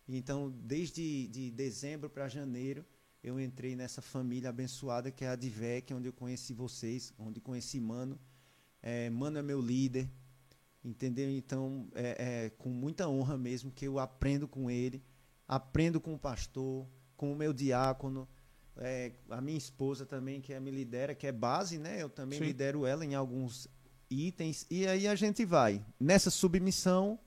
[0.07, 2.85] Então, desde de dezembro para janeiro,
[3.23, 7.79] eu entrei nessa família abençoada que é a Divec, onde eu conheci vocês, onde conheci
[7.79, 8.19] Mano.
[8.81, 10.09] É, Mano é meu líder,
[10.83, 11.29] entendeu?
[11.29, 15.03] Então, é, é, com muita honra mesmo que eu aprendo com ele,
[15.47, 18.27] aprendo com o pastor, com o meu diácono,
[18.77, 22.01] é, a minha esposa também, que é, me lidera, que é base, né?
[22.01, 22.45] Eu também Sim.
[22.45, 23.67] lidero ela em alguns
[24.09, 27.19] itens e aí a gente vai nessa submissão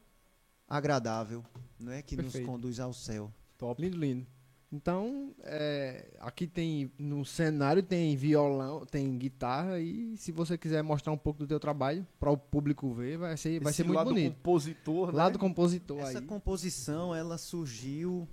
[0.69, 1.45] agradável,
[1.79, 2.39] não é que Perfeito.
[2.39, 3.33] nos conduz ao céu.
[3.59, 4.27] Top, lindo, lindo.
[4.73, 11.13] Então, é, aqui tem no cenário tem violão, tem guitarra e se você quiser mostrar
[11.13, 14.11] um pouco do teu trabalho para o público ver, vai ser vai ser muito lado
[14.11, 14.37] bonito.
[14.37, 15.19] compositor, né?
[15.19, 16.25] Lado compositor Essa aí.
[16.25, 18.29] composição ela surgiu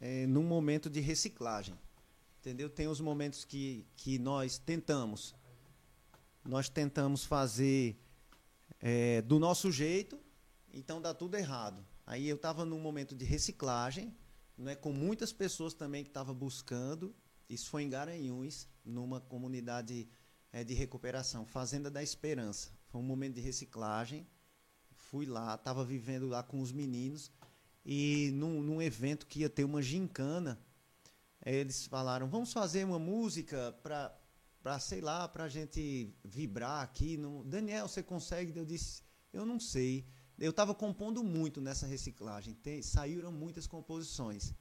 [0.00, 1.74] é, num momento de reciclagem.
[2.40, 2.70] Entendeu?
[2.70, 5.34] Tem os momentos que que nós tentamos
[6.46, 7.98] nós tentamos fazer
[8.80, 10.18] é, do nosso jeito,
[10.72, 11.84] então dá tudo errado.
[12.06, 14.14] Aí eu estava num momento de reciclagem,
[14.56, 17.14] né, com muitas pessoas também que estavam buscando.
[17.48, 20.08] Isso foi em Garanhuns, numa comunidade
[20.52, 22.70] é, de recuperação, Fazenda da Esperança.
[22.88, 24.26] Foi um momento de reciclagem.
[24.92, 27.30] Fui lá, estava vivendo lá com os meninos
[27.88, 30.58] e num, num evento que ia ter uma gincana,
[31.44, 34.12] eles falaram: vamos fazer uma música para
[34.66, 37.16] para sei lá, para a gente vibrar aqui.
[37.16, 37.44] No...
[37.44, 38.58] Daniel, você consegue?
[38.58, 39.00] Eu disse,
[39.32, 40.04] eu não sei.
[40.36, 44.52] Eu estava compondo muito nessa reciclagem, Tem, saíram muitas composições.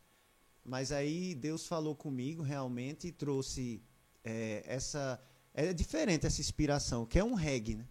[0.64, 3.82] Mas aí Deus falou comigo realmente e trouxe
[4.24, 5.20] é, essa.
[5.52, 7.88] É diferente essa inspiração, que é um reggae, né?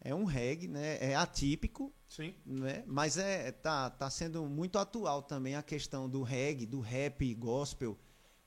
[0.00, 0.96] É um reggae, né?
[1.02, 2.34] É atípico, Sim.
[2.46, 2.82] né?
[2.86, 7.98] Mas é tá tá sendo muito atual também a questão do reggae, do rap gospel,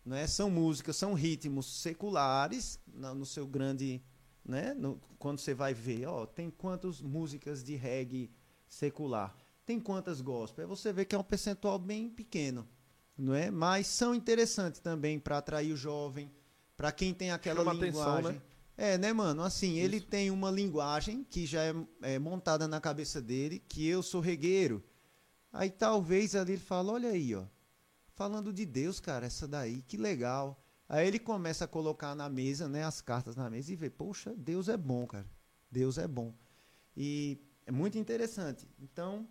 [0.10, 0.28] né?
[0.28, 4.02] São músicas, são ritmos seculares no seu grande
[4.46, 4.74] né?
[4.74, 8.32] No- quando você vai ver, ó, tem quantas músicas de reggae
[8.68, 12.68] secular, tem quantas gospel, aí você vê que é um percentual bem pequeno,
[13.18, 13.52] não é?
[13.52, 16.32] Mas são interessantes também para atrair o jovem,
[16.76, 18.32] para quem tem aquela Chama atenção, linguagem.
[18.34, 18.42] né?
[18.76, 19.44] É, né, mano?
[19.44, 24.02] Assim, ele tem uma linguagem que já é, é montada na cabeça dele, que eu
[24.02, 24.82] sou regueiro.
[25.52, 27.44] Aí talvez ali ele fala, olha aí, ó.
[28.20, 30.62] Falando de Deus, cara, essa daí, que legal.
[30.90, 34.36] Aí ele começa a colocar na mesa, né, as cartas na mesa e vê, poxa,
[34.36, 35.26] Deus é bom, cara.
[35.72, 36.34] Deus é bom.
[36.98, 38.68] E é muito interessante.
[38.78, 39.26] Então,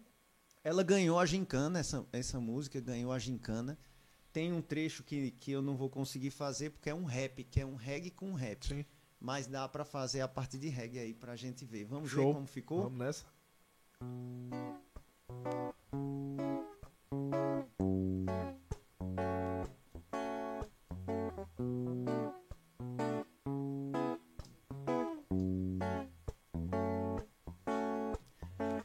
[0.64, 3.78] ela ganhou a gincana, essa, essa música ganhou a gincana.
[4.32, 7.60] Tem um trecho que, que eu não vou conseguir fazer porque é um rap, que
[7.60, 8.68] é um reggae com rap.
[8.68, 8.86] Sim.
[9.20, 11.84] Mas dá pra fazer a parte de reggae aí pra gente ver.
[11.84, 12.28] Vamos Show.
[12.28, 12.84] ver como ficou?
[12.84, 13.26] Vamos nessa.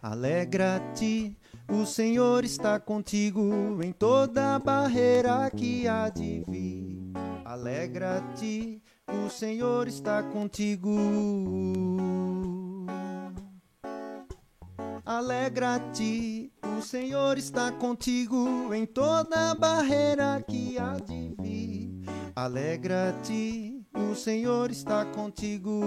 [0.02, 1.38] Alegra-te,
[1.70, 7.14] o Senhor está contigo em toda barreira que há de vir.
[7.46, 10.92] Alegra-te, o Senhor está contigo.
[15.06, 16.43] Alegra-te,
[16.84, 21.90] Senhor está contigo em toda barreira que há de vir.
[22.36, 25.82] Alegra-te, o Senhor está contigo.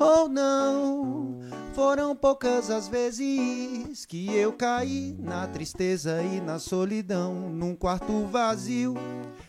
[0.00, 1.38] Ou não,
[1.74, 8.94] foram poucas as vezes que eu caí na tristeza e na solidão, num quarto vazio,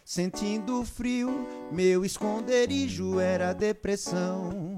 [0.04, 1.48] sentindo frio.
[1.72, 4.73] Meu esconderijo era depressão.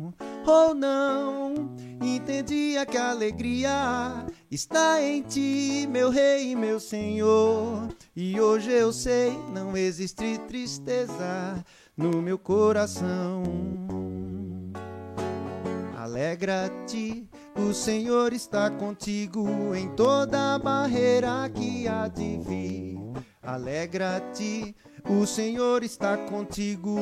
[0.45, 7.89] Ou não, entendia que alegria está em ti, meu rei e meu senhor.
[8.15, 11.63] E hoje eu sei, não existe tristeza
[11.97, 13.41] no meu coração.
[15.97, 22.99] Alegra-te, o Senhor está contigo em toda barreira que há de vir.
[23.41, 24.75] Alegra-te,
[25.09, 26.95] o Senhor está contigo.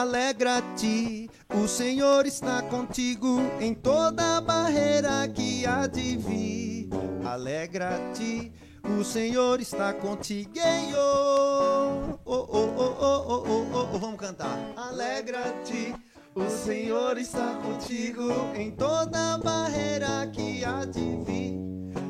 [0.00, 6.88] Alegra-te, o Senhor está contigo em toda barreira que há de vir.
[7.24, 8.52] Alegra-te,
[8.82, 10.50] o Senhor está contigo.
[10.96, 13.98] Oh, oh, oh, oh, oh, oh, oh, oh.
[14.00, 14.58] Vamos cantar.
[14.76, 15.94] Alegra-te,
[16.34, 21.54] o Senhor está contigo em toda barreira que há de vir.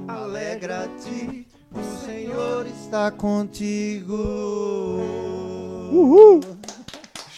[0.08, 4.16] Alegra-te, o Senhor está contigo.
[5.92, 6.53] Uhul!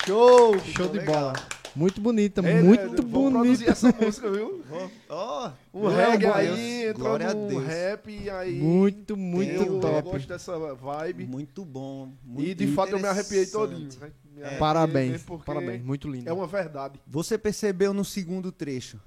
[0.07, 0.59] Show!
[0.61, 1.15] Show de Legal.
[1.33, 1.33] bola.
[1.75, 3.71] Muito bonita, É, muito né, Vou bonita.
[3.71, 4.65] essa música, viu?
[5.11, 7.65] Ó, O meu reggae Deus, aí entrou glória a no Deus.
[7.67, 8.55] rap e aí...
[8.59, 10.03] Muito, muito eu, Eu top.
[10.11, 11.27] gosto dessa vibe.
[11.27, 12.13] Muito bom.
[12.25, 13.91] Muito E de fato eu me arrepiei todinho.
[14.01, 14.11] né?
[14.33, 16.29] Me arrepiei Parabéns, mesmo porque parabéns, muito lindo.
[16.29, 16.99] É uma verdade.
[17.07, 18.99] Você percebeu no segundo trecho,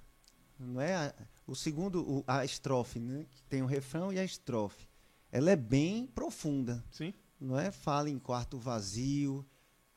[0.59, 0.95] não é?
[0.95, 1.13] A-
[1.47, 3.25] O segundo, o- a estrofe, né?
[3.31, 4.87] Que tem o refrão e a estrofe.
[5.31, 7.11] Ela é bem profunda, Sim.
[7.41, 7.71] não é?
[7.71, 9.43] Fala em quarto vazio.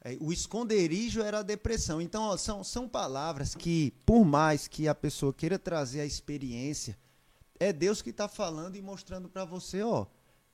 [0.05, 2.01] É, o esconderijo era a depressão.
[2.01, 6.99] Então, ó, são, são palavras que, por mais que a pessoa queira trazer a experiência,
[7.61, 10.07] é Deus que está falando e mostrando para você, ó.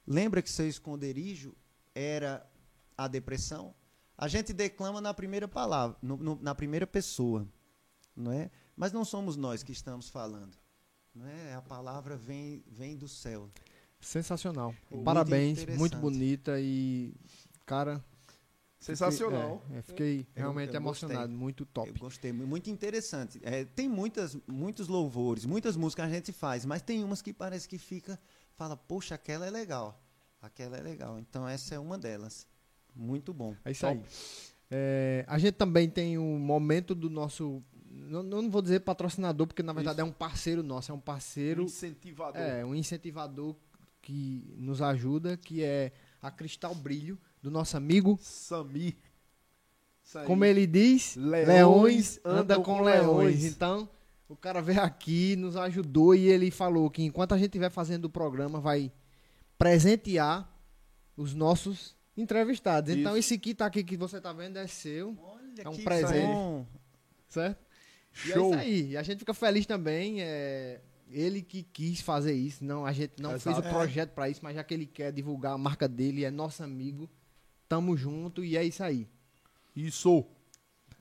[0.06, 1.54] Lembra que seu esconderijo
[1.94, 2.46] era
[2.96, 3.74] a depressão?
[4.16, 7.46] A gente declama na primeira palavra, no- no- na primeira pessoa,
[8.14, 8.50] não é?
[8.76, 10.56] Mas não somos nós que estamos falando,
[11.14, 11.54] não é?
[11.54, 13.50] A palavra vem vem do céu.
[14.00, 14.74] Sensacional.
[14.90, 17.14] Muito Parabéns, muito bonita e,
[17.64, 18.04] cara.
[18.78, 19.60] Sensacional.
[19.60, 21.36] Fiquei, é, é, fiquei realmente eu emocionado, gostei.
[21.36, 21.88] muito top.
[21.88, 23.40] Eu gostei, mu- muito interessante.
[23.42, 27.68] É, tem muitas, muitos louvores, muitas músicas a gente faz, mas tem umas que parece
[27.68, 28.18] que fica,
[28.54, 30.00] fala, poxa, aquela é legal,
[30.40, 31.18] aquela é legal.
[31.18, 32.46] Então essa é uma delas.
[32.94, 33.54] Muito bom.
[33.64, 34.00] É isso aí.
[34.70, 37.62] É, a gente também tem um momento do nosso.
[37.90, 40.02] Não, não vou dizer patrocinador, porque na verdade Isso.
[40.02, 41.62] é um parceiro nosso, é um parceiro.
[41.62, 42.40] Incentivador.
[42.40, 43.56] É, um incentivador
[44.02, 48.18] que nos ajuda, que é a Cristal Brilho, do nosso amigo.
[48.20, 48.96] Samir.
[50.14, 50.24] Aí.
[50.26, 53.06] Como ele diz, Leões leões anda andam com com leões.
[53.06, 53.44] leões.
[53.44, 53.88] Então,
[54.28, 58.06] o cara veio aqui, nos ajudou e ele falou que enquanto a gente estiver fazendo
[58.06, 58.90] o programa, vai
[59.58, 60.48] presentear
[61.16, 62.94] os nossos entrevistados.
[62.94, 63.34] Então, Isso.
[63.34, 66.26] esse kit aqui que você tá vendo é seu, Olha É um que presente.
[66.26, 66.66] bom.
[67.28, 67.58] certo?
[68.24, 68.46] E Show.
[68.54, 68.90] é isso aí.
[68.92, 70.22] E a gente fica feliz também.
[70.22, 70.80] É
[71.10, 72.64] ele que quis fazer isso.
[72.64, 73.68] Não, a gente não fez o Exato.
[73.74, 77.08] projeto para isso, mas já que ele quer divulgar a marca dele, é nosso amigo.
[77.68, 79.06] Tamo junto e é isso aí.
[79.76, 80.24] Isso.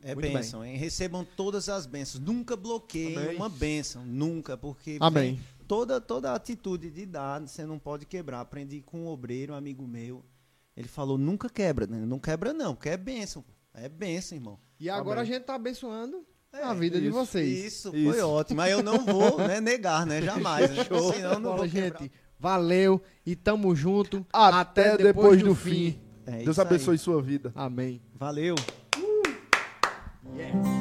[0.04, 0.78] É Muito bênção, hein?
[0.78, 2.24] Recebam todas as bênçãos.
[2.24, 3.36] Nunca bloqueiem Amém.
[3.36, 5.40] uma bênção, nunca, porque Amém.
[5.68, 8.42] toda toda atitude de dar, você não pode quebrar.
[8.42, 10.24] Aprendi com um obreiro, um amigo meu,
[10.76, 12.06] Ele falou, nunca quebra, né?
[12.06, 13.44] Não quebra não, porque é bênção.
[13.74, 14.60] É bênção, irmão.
[14.80, 15.32] E agora Amém.
[15.32, 17.66] a gente tá abençoando É, a vida de isso, vocês.
[17.66, 18.12] Isso, Isso.
[18.12, 18.58] foi ótimo.
[18.58, 20.22] Mas eu não vou né, negar, né?
[20.22, 20.70] Jamais.
[20.70, 20.84] Né?
[20.84, 22.12] Senão eu não vou gente.
[22.40, 24.26] Valeu e tamo junto.
[24.32, 26.00] Até, depois, do fim.
[26.28, 26.68] É Deus isso aí.
[26.68, 27.52] abençoe sua vida.
[27.56, 28.02] Amém.
[28.20, 28.56] Valeu.
[30.36, 30.77] Yeah.